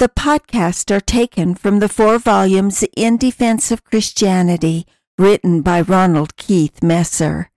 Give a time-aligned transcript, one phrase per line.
[0.00, 6.36] The podcasts are taken from the four volumes In Defense of Christianity, written by Ronald
[6.36, 7.52] Keith Messer.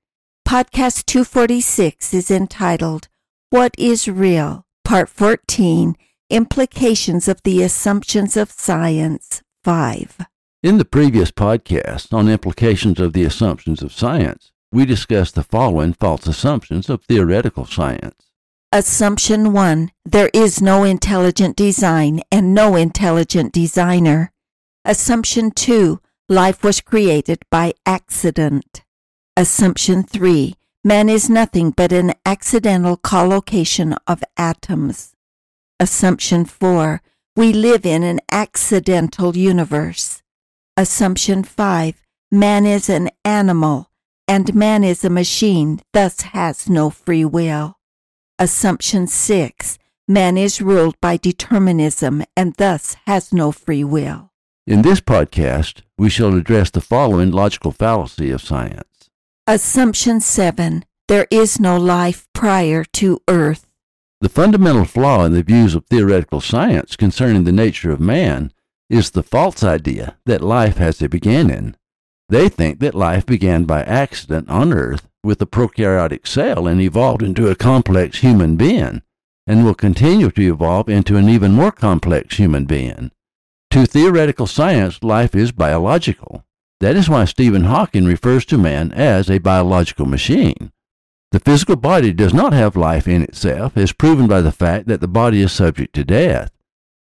[0.48, 3.08] Podcast 246 is entitled
[3.50, 4.68] What is Real?
[4.86, 5.96] Part 14
[6.30, 10.28] Implications of the Assumptions of Science 5.
[10.62, 15.94] In the previous podcast on implications of the assumptions of science, we discussed the following
[15.94, 18.27] false assumptions of theoretical science.
[18.74, 24.34] Assumption 1 There is no intelligent design and no intelligent designer.
[24.84, 28.84] Assumption 2 Life was created by accident.
[29.38, 35.16] Assumption 3 Man is nothing but an accidental collocation of atoms.
[35.80, 37.02] Assumption 4
[37.38, 40.22] We live in an accidental universe.
[40.76, 43.90] Assumption 5 Man is an animal
[44.28, 47.77] and man is a machine, thus has no free will.
[48.40, 54.30] Assumption 6 Man is ruled by determinism and thus has no free will.
[54.68, 59.10] In this podcast, we shall address the following logical fallacy of science.
[59.48, 63.66] Assumption 7 There is no life prior to Earth.
[64.22, 68.54] The fundamental flaw in the views of theoretical science concerning the nature of man
[68.88, 71.74] is the false idea that life has a beginning.
[72.30, 77.24] They think that life began by accident on Earth with a prokaryotic cell and evolved
[77.24, 79.02] into a complex human being,
[79.46, 83.12] and will continue to evolve into an even more complex human being.
[83.72, 86.46] To theoretical science, life is biological.
[86.80, 90.72] That is why Stephen Hawking refers to man as a biological machine.
[91.32, 95.02] The physical body does not have life in itself, as proven by the fact that
[95.02, 96.52] the body is subject to death.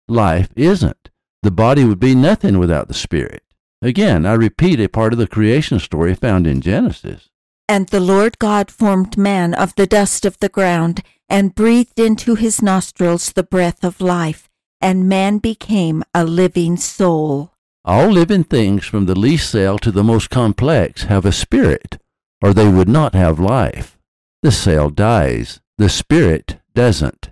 [0.08, 1.10] Life isn't.
[1.42, 3.42] The body would be nothing without the spirit.
[3.82, 7.28] Again, I repeat a part of the creation story found in Genesis.
[7.69, 12.34] And the Lord God formed man of the dust of the ground, and breathed into
[12.34, 17.52] his nostrils the breath of life, and man became a living soul.
[17.84, 21.98] All living things, from the least cell to the most complex, have a spirit,
[22.42, 23.98] or they would not have life.
[24.42, 27.31] The cell dies, the spirit doesn't.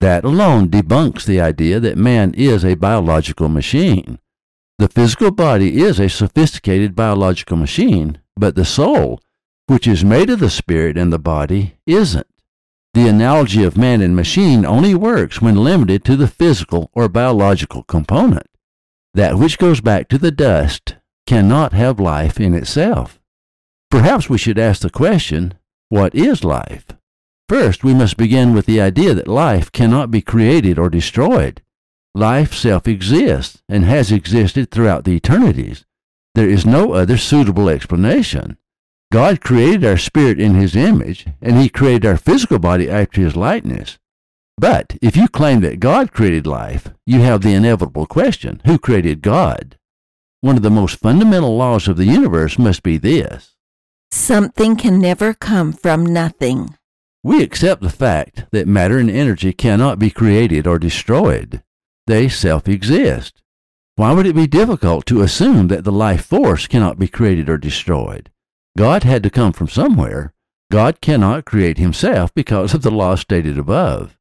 [0.00, 4.20] That alone debunks the idea that man is a biological machine.
[4.78, 9.20] The physical body is a sophisticated biological machine, but the soul
[9.66, 12.26] which is made of the spirit and the body, isn't.
[12.94, 17.82] The analogy of man and machine only works when limited to the physical or biological
[17.82, 18.46] component.
[19.12, 20.96] That which goes back to the dust
[21.26, 23.20] cannot have life in itself.
[23.90, 25.54] Perhaps we should ask the question
[25.88, 26.86] what is life?
[27.48, 31.62] First, we must begin with the idea that life cannot be created or destroyed.
[32.14, 35.84] Life self exists and has existed throughout the eternities.
[36.34, 38.58] There is no other suitable explanation.
[39.12, 43.36] God created our spirit in his image, and he created our physical body after his
[43.36, 43.98] likeness.
[44.58, 49.22] But if you claim that God created life, you have the inevitable question who created
[49.22, 49.78] God?
[50.40, 53.54] One of the most fundamental laws of the universe must be this
[54.10, 56.76] Something can never come from nothing.
[57.22, 61.62] We accept the fact that matter and energy cannot be created or destroyed,
[62.06, 63.42] they self exist.
[63.96, 67.58] Why would it be difficult to assume that the life force cannot be created or
[67.58, 68.30] destroyed?
[68.76, 70.34] God had to come from somewhere.
[70.70, 74.18] God cannot create himself because of the law stated above.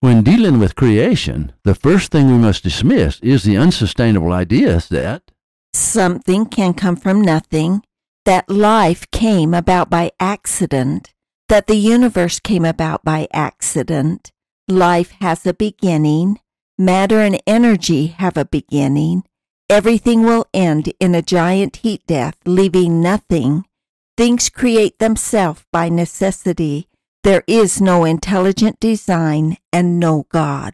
[0.00, 5.30] When dealing with creation, the first thing we must dismiss is the unsustainable idea that
[5.72, 7.84] something can come from nothing,
[8.24, 11.14] that life came about by accident,
[11.48, 14.32] that the universe came about by accident,
[14.66, 16.40] life has a beginning,
[16.76, 19.22] matter and energy have a beginning,
[19.70, 23.64] everything will end in a giant heat death, leaving nothing
[24.16, 26.86] Things create themselves by necessity.
[27.24, 30.72] There is no intelligent design and no God.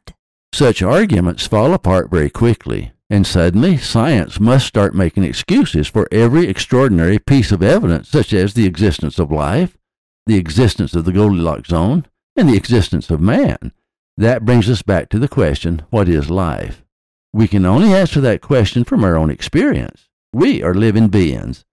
[0.53, 6.49] Such arguments fall apart very quickly, and suddenly science must start making excuses for every
[6.49, 9.79] extraordinary piece of evidence, such as the existence of life,
[10.27, 12.07] the existence of the Goldilocks zone,
[12.37, 13.73] and the existence of man.
[14.19, 16.85] That brings us back to the question what is life?
[17.33, 20.11] We can only answer that question from our own experience.
[20.31, 21.65] We are living beings.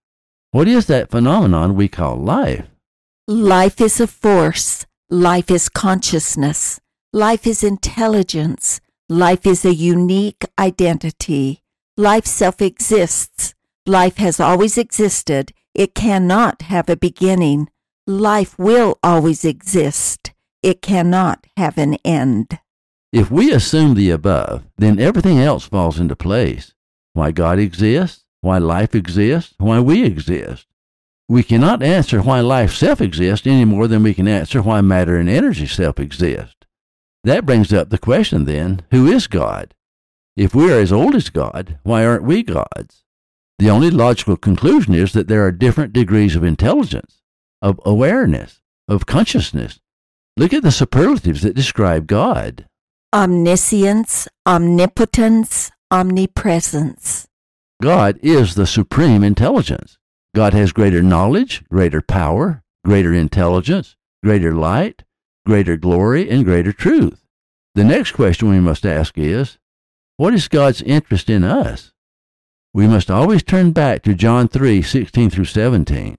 [0.57, 2.65] What is that phenomenon we call life?
[3.27, 4.87] Life is a force.
[5.07, 6.79] Life is consciousness.
[7.13, 8.81] Life is intelligence.
[9.07, 11.61] Life is a unique identity.
[11.95, 13.53] Life self exists.
[13.85, 15.53] Life has always existed.
[15.75, 17.69] It cannot have a beginning.
[18.07, 20.33] Life will always exist.
[20.63, 22.57] It cannot have an end.
[23.13, 26.73] If we assume the above, then everything else falls into place.
[27.13, 30.65] Why God exists, why life exists, why we exist.
[31.27, 35.17] We cannot answer why life self exists any more than we can answer why matter
[35.17, 36.65] and energy self exist.
[37.25, 39.73] That brings up the question then who is God?
[40.37, 43.03] If we are as old as God, why aren't we gods?
[43.59, 47.21] The only logical conclusion is that there are different degrees of intelligence,
[47.61, 49.81] of awareness, of consciousness.
[50.37, 52.65] Look at the superlatives that describe God
[53.13, 57.26] omniscience, omnipotence, omnipresence.
[57.81, 59.97] God is the supreme intelligence.
[60.35, 65.03] God has greater knowledge, greater power, greater intelligence, greater light,
[65.45, 67.23] greater glory, and greater truth.
[67.75, 69.57] The next question we must ask is
[70.17, 71.91] what is God's interest in us?
[72.73, 76.17] We must always turn back to John 3 16 through 17.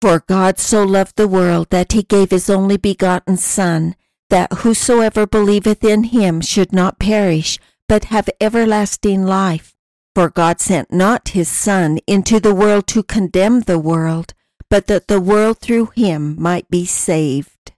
[0.00, 3.94] For God so loved the world that he gave his only begotten Son
[4.30, 7.58] that whosoever believeth in him should not perish,
[7.88, 9.74] but have everlasting life.
[10.18, 14.34] For God sent not his Son into the world to condemn the world,
[14.68, 17.70] but that the world through him might be saved.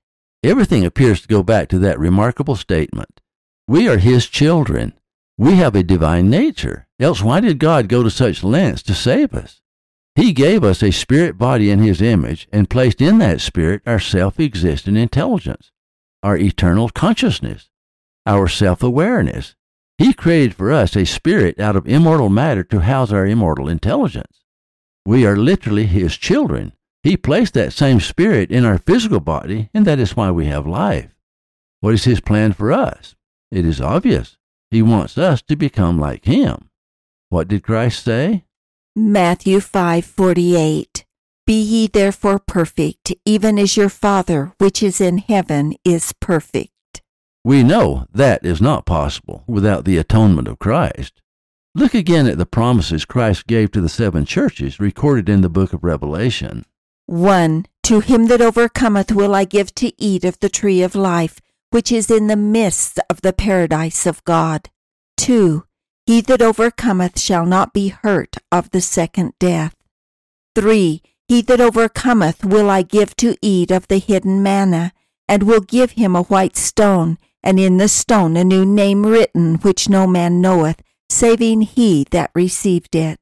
[0.43, 3.21] Everything appears to go back to that remarkable statement.
[3.69, 4.95] We are his children.
[5.37, 6.87] We have a divine nature.
[6.99, 9.61] Else, why did God go to such lengths to save us?
[10.15, 14.01] He gave us a spirit body in his image and placed in that spirit our
[14.01, 15.73] self existent intelligence
[16.23, 17.69] our eternal consciousness,
[18.25, 19.57] our self awareness.
[20.01, 24.41] He created for us a spirit out of immortal matter to house our immortal intelligence.
[25.05, 26.73] We are literally His children.
[27.03, 30.67] He placed that same spirit in our physical body, and that is why we have
[30.67, 31.15] life.
[31.81, 33.15] What is His plan for us?
[33.51, 34.39] It is obvious.
[34.71, 36.71] He wants us to become like Him.
[37.29, 38.45] What did Christ say?
[38.97, 41.05] Matthew 5:48
[41.45, 46.71] be ye therefore perfect, even as your Father which is in heaven is perfect.
[47.43, 51.23] We know that is not possible without the atonement of Christ.
[51.75, 55.73] Look again at the promises Christ gave to the seven churches recorded in the book
[55.73, 56.67] of Revelation.
[57.07, 57.65] 1.
[57.85, 61.41] To him that overcometh will I give to eat of the tree of life,
[61.71, 64.69] which is in the midst of the paradise of God.
[65.17, 65.65] 2.
[66.07, 69.77] He that overcometh shall not be hurt of the second death.
[70.57, 71.01] 3.
[71.27, 74.93] He that overcometh will I give to eat of the hidden manna,
[75.29, 79.57] and will give him a white stone, and in the stone a new name written,
[79.57, 83.19] which no man knoweth, saving he that received it.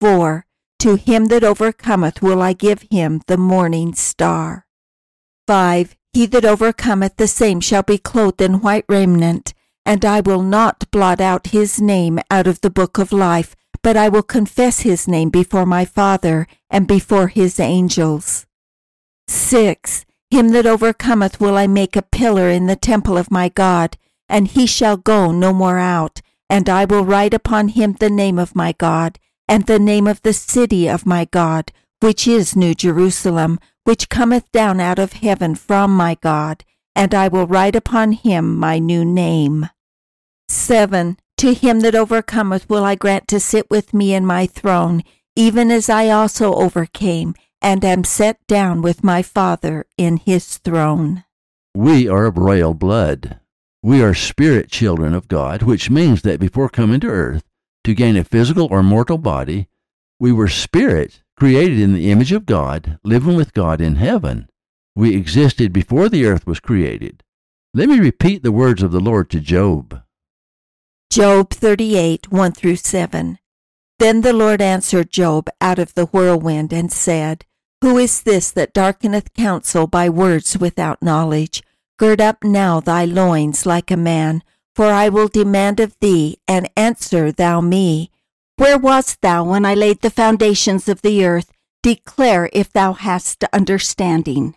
[0.00, 0.46] For
[0.80, 4.66] To him that overcometh will I give him the morning star.
[5.46, 5.96] 5.
[6.12, 9.54] He that overcometh the same shall be clothed in white raiment,
[9.86, 13.96] and I will not blot out his name out of the book of life, but
[13.96, 18.46] I will confess his name before my Father and before his angels.
[19.28, 20.06] 6.
[20.34, 23.96] Him that overcometh will I make a pillar in the temple of my God,
[24.28, 28.36] and he shall go no more out, and I will write upon him the name
[28.36, 32.74] of my God, and the name of the city of my God, which is New
[32.74, 36.64] Jerusalem, which cometh down out of heaven from my God,
[36.96, 39.68] and I will write upon him my new name.
[40.48, 41.16] 7.
[41.36, 45.04] To him that overcometh will I grant to sit with me in my throne,
[45.36, 51.24] even as I also overcame, and am set down with my Father in his throne.
[51.74, 53.40] We are of royal blood.
[53.82, 57.42] We are spirit children of God, which means that before coming to earth,
[57.84, 59.68] to gain a physical or mortal body,
[60.20, 64.46] we were spirits created in the image of God, living with God in heaven.
[64.94, 67.24] We existed before the earth was created.
[67.72, 70.02] Let me repeat the words of the Lord to Job.
[71.10, 73.38] Job 38, 1 through 7.
[73.98, 77.46] Then the Lord answered Job out of the whirlwind and said,
[77.84, 81.62] Who is this that darkeneth counsel by words without knowledge?
[81.98, 84.42] Gird up now thy loins like a man,
[84.74, 88.10] for I will demand of thee, and answer thou me.
[88.56, 91.52] Where wast thou when I laid the foundations of the earth?
[91.82, 94.54] Declare if thou hast understanding.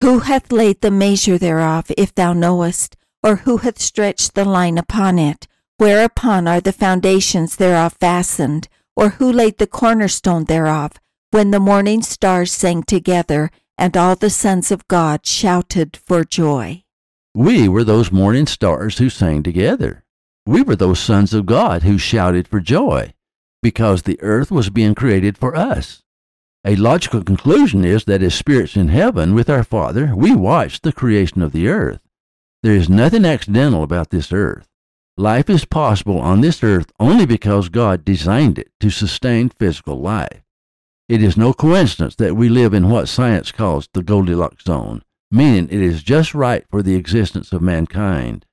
[0.00, 2.96] Who hath laid the measure thereof, if thou knowest?
[3.20, 5.48] Or who hath stretched the line upon it?
[5.78, 8.68] Whereupon are the foundations thereof fastened?
[8.94, 10.92] Or who laid the cornerstone thereof?
[11.34, 16.84] When the morning stars sang together, and all the sons of God shouted for joy.
[17.34, 20.04] We were those morning stars who sang together.
[20.46, 23.14] We were those sons of God who shouted for joy,
[23.64, 26.04] because the earth was being created for us.
[26.64, 30.92] A logical conclusion is that as spirits in heaven with our Father, we watched the
[30.92, 31.98] creation of the earth.
[32.62, 34.68] There is nothing accidental about this earth.
[35.16, 40.43] Life is possible on this earth only because God designed it to sustain physical life.
[41.08, 45.68] It is no coincidence that we live in what science calls the Goldilocks zone, meaning
[45.70, 48.46] it is just right for the existence of mankind.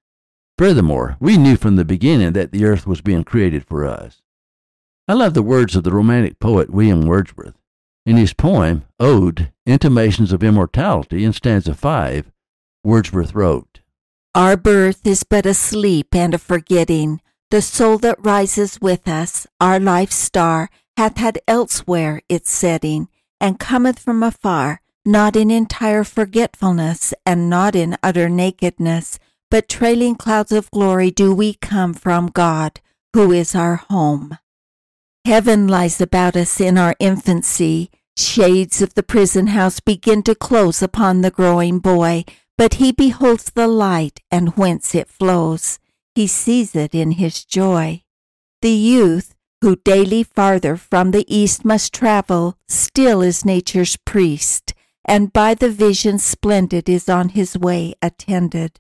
[0.57, 4.21] Furthermore, we knew from the beginning that the earth was being created for us.
[5.07, 7.55] I love the words of the Romantic poet William Wordsworth.
[8.05, 12.31] In his poem, Ode, Intimations of Immortality, in stanza 5,
[12.83, 13.79] Wordsworth wrote,
[14.35, 17.21] Our birth is but a sleep and a forgetting.
[17.49, 20.69] The soul that rises with us, our life's star,
[21.01, 23.07] hath had elsewhere its setting,
[23.39, 29.17] and cometh from afar, not in entire forgetfulness, and not in utter nakedness,
[29.49, 32.79] but trailing clouds of glory do we come from God,
[33.13, 34.37] who is our home.
[35.25, 37.89] Heaven lies about us in our infancy.
[38.15, 42.25] Shades of the prison house begin to close upon the growing boy,
[42.59, 45.79] but he beholds the light and whence it flows.
[46.13, 48.03] He sees it in his joy.
[48.61, 49.30] The youth,
[49.61, 54.73] who daily farther from the east must travel, still is nature's priest,
[55.05, 58.79] and by the vision splendid is on his way attended.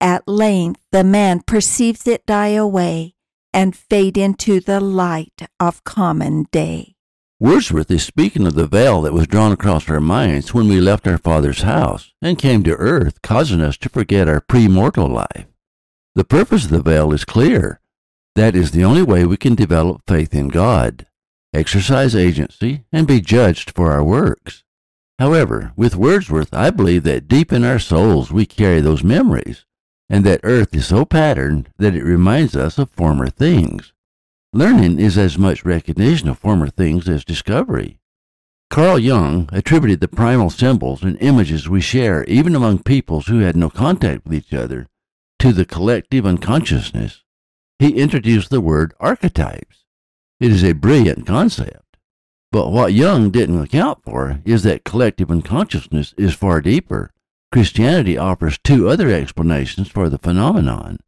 [0.00, 3.14] At length the man perceives it die away,
[3.52, 6.94] and fade into the light of common day.
[7.38, 11.08] Wordsworth is speaking of the veil that was drawn across our minds when we left
[11.08, 15.46] our Father's house and came to earth, causing us to forget our pre-mortal life.
[16.14, 17.80] The purpose of the veil is clear.
[18.34, 21.06] That is the only way we can develop faith in God,
[21.52, 24.64] exercise agency, and be judged for our works.
[25.18, 29.66] However, with Wordsworth, I believe that deep in our souls we carry those memories,
[30.08, 33.92] and that earth is so patterned that it reminds us of former things.
[34.54, 37.98] Learning is as much recognition of former things as discovery.
[38.70, 43.56] Carl Jung attributed the primal symbols and images we share, even among peoples who had
[43.56, 44.88] no contact with each other,
[45.38, 47.21] to the collective unconsciousness.
[47.82, 49.84] He introduced the word archetypes.
[50.38, 51.96] It is a brilliant concept.
[52.52, 57.10] But what Jung didn't account for is that collective unconsciousness is far deeper
[57.50, 60.98] Christianity offers two other explanations for the phenomenon.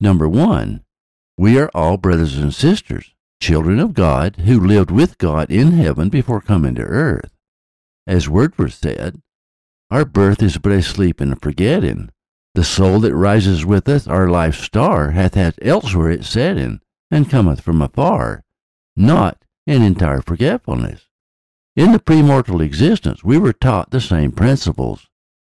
[0.00, 0.84] Number one,
[1.36, 6.10] we are all brothers and sisters, children of God who lived with God in heaven
[6.10, 7.32] before coming to earth.
[8.06, 9.20] As Wordsworth said,
[9.90, 12.10] our birth is but a sleep and a forgetting.
[12.54, 16.80] The soul that rises with us, our life star, hath had elsewhere its setting,
[17.10, 18.44] and cometh from afar,
[18.96, 21.08] not in entire forgetfulness.
[21.74, 25.08] In the premortal existence, we were taught the same principles.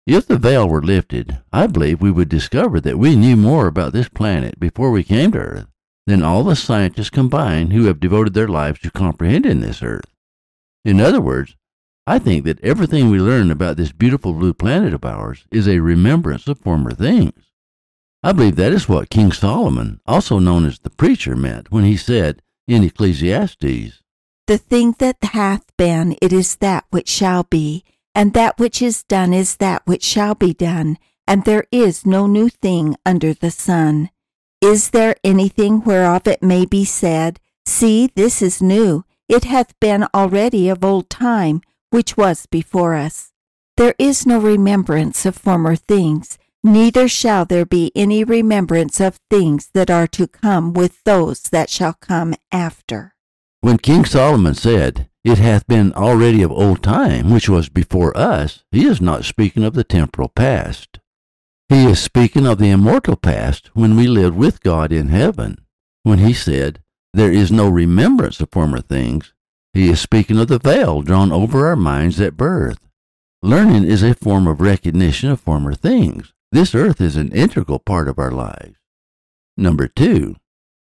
[0.06, 3.92] If the veil were lifted, I believe we would discover that we knew more about
[3.92, 5.66] this planet before we came to Earth
[6.06, 10.14] than all the scientists combined who have devoted their lives to comprehending this Earth.
[10.84, 11.56] In other words,
[12.08, 15.80] I think that everything we learn about this beautiful blue planet of ours is a
[15.80, 17.50] remembrance of former things.
[18.22, 21.96] I believe that is what King Solomon, also known as the preacher, meant when he
[21.96, 24.02] said in Ecclesiastes,
[24.46, 27.84] The thing that hath been, it is that which shall be,
[28.14, 32.28] and that which is done is that which shall be done, and there is no
[32.28, 34.10] new thing under the sun.
[34.60, 40.06] Is there anything whereof it may be said, See, this is new, it hath been
[40.14, 43.32] already of old time, which was before us?
[43.76, 49.70] There is no remembrance of former things, neither shall there be any remembrance of things
[49.74, 53.14] that are to come with those that shall come after.
[53.60, 58.62] When King Solomon said, it hath been already of old time, which was before us,
[58.70, 61.00] he is not speaking of the temporal past.
[61.68, 65.58] He is speaking of the immortal past when we lived with God in heaven.
[66.04, 66.80] When he said,
[67.12, 69.32] There is no remembrance of former things,
[69.76, 72.78] he is speaking of the veil drawn over our minds at birth.
[73.42, 76.32] Learning is a form of recognition of former things.
[76.50, 78.76] This earth is an integral part of our lives.
[79.56, 80.36] Number two,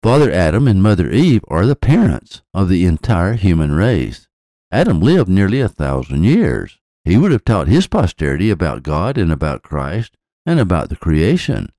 [0.02, 4.28] Father Adam and Mother Eve are the parents of the entire human race.
[4.72, 6.80] Adam lived nearly a thousand years.
[7.04, 10.16] He would have taught his posterity about God and about Christ
[10.46, 11.72] and about the creation.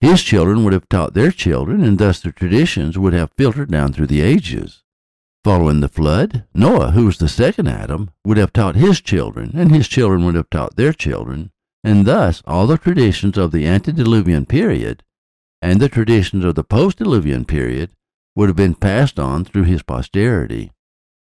[0.00, 3.92] His children would have taught their children, and thus the traditions would have filtered down
[3.92, 4.84] through the ages.
[5.46, 9.70] Following the flood, Noah, who was the second Adam, would have taught his children, and
[9.70, 11.52] his children would have taught their children,
[11.84, 15.04] and thus all the traditions of the antediluvian period
[15.62, 17.90] and the traditions of the post-diluvian period
[18.34, 20.72] would have been passed on through his posterity.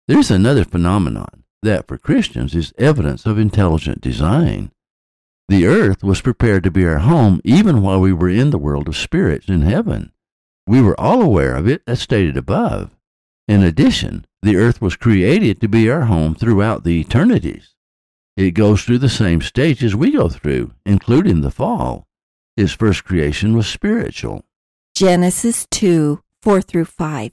[0.08, 4.70] There is another phenomenon that for Christians is evidence of intelligent design.
[5.50, 8.88] The earth was prepared to be our home even while we were in the world
[8.88, 10.10] of spirits in heaven.
[10.66, 12.95] We were all aware of it as stated above.
[13.48, 17.74] In addition, the earth was created to be our home throughout the eternities.
[18.36, 22.06] It goes through the same stages we go through, including the fall.
[22.56, 24.44] Its first creation was spiritual.
[24.94, 27.32] Genesis 2 4 through 5.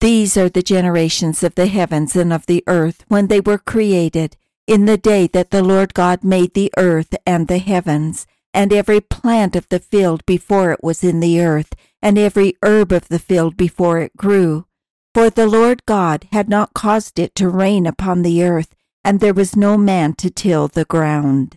[0.00, 4.36] These are the generations of the heavens and of the earth when they were created,
[4.66, 9.00] in the day that the Lord God made the earth and the heavens, and every
[9.00, 13.18] plant of the field before it was in the earth, and every herb of the
[13.18, 14.66] field before it grew.
[15.16, 19.32] For the Lord God had not caused it to rain upon the earth, and there
[19.32, 21.56] was no man to till the ground.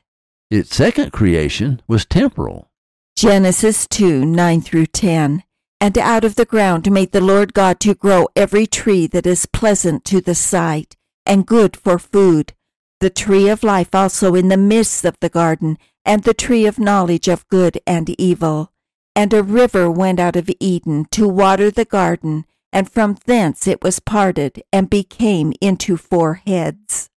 [0.50, 2.72] Its second creation was temporal.
[3.18, 5.44] Genesis 2 9 through 10.
[5.82, 9.46] And out of the ground made the Lord God to grow every tree that is
[9.46, 12.54] pleasant to the sight, and good for food,
[13.02, 16.80] the tree of life also in the midst of the garden, and the tree of
[16.80, 18.72] knowledge of good and evil.
[19.18, 23.84] And a river went out of Eden to water the garden, and from thence it
[23.84, 27.10] was parted, and became into four heads.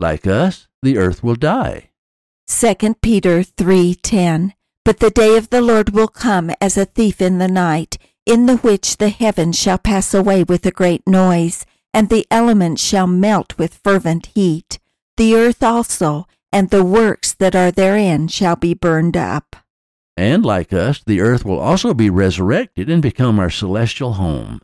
[0.00, 1.90] Like us, the earth will die.
[2.48, 4.52] 2 Peter 3:10
[4.84, 8.46] But the day of the Lord will come as a thief in the night, in
[8.46, 13.06] the which the heavens shall pass away with a great noise, and the elements shall
[13.06, 14.78] melt with fervent heat.
[15.16, 19.56] The earth also and the works that are therein shall be burned up.
[20.16, 24.60] And like us, the earth will also be resurrected and become our celestial home.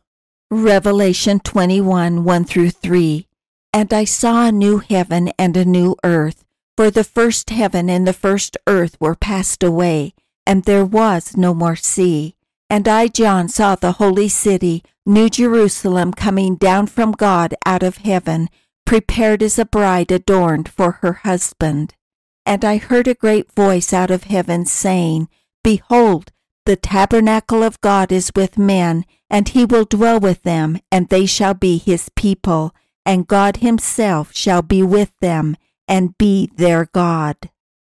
[0.55, 3.27] Revelation 21 1 through 3.
[3.73, 6.45] And I saw a new heaven and a new earth,
[6.77, 10.13] for the first heaven and the first earth were passed away,
[10.47, 12.37] and there was no more sea.
[12.69, 18.05] And I, John, saw the holy city, New Jerusalem, coming down from God out of
[18.05, 18.51] heaven,
[18.85, 21.95] prepared as a bride adorned for her husband.
[22.45, 25.31] And I heard a great voice out of heaven saying,
[25.65, 26.31] Behold,
[26.65, 31.27] the tabernacle of God is with men, and he will dwell with them, and they
[31.27, 35.57] shall be his people, and God himself shall be with them,
[35.89, 37.37] and be their God.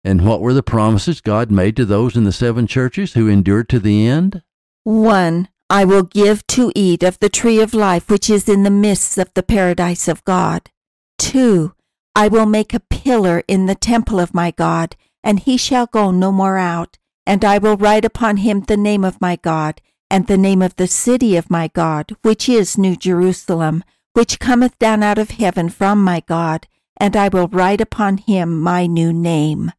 [0.04, 3.70] And what were the promises God made to those in the seven churches who endured
[3.70, 4.44] to the end?
[4.84, 5.50] 1.
[5.72, 9.18] I will give to eat of the tree of life which is in the midst
[9.18, 10.70] of the paradise of God.
[11.18, 11.74] 2.
[12.16, 16.12] I will make a pillar in the temple of my God, and he shall go
[16.12, 16.99] no more out.
[17.30, 20.76] And I will write upon him the name of my God, and the name of
[20.78, 25.70] the city of my God, which is New Jerusalem, which cometh down out of heaven
[25.70, 26.66] from my God,
[26.98, 29.74] and I will write upon him my new name.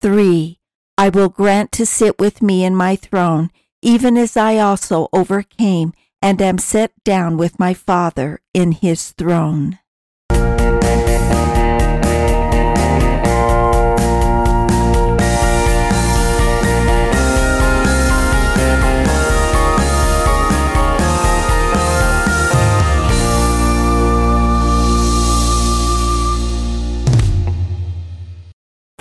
[0.00, 0.58] 3.
[0.96, 3.50] I will grant to sit with me in my throne,
[3.82, 9.78] even as I also overcame and am set down with my Father in his throne.